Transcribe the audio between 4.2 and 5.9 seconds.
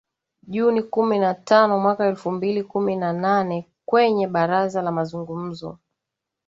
baraza la mazungumzo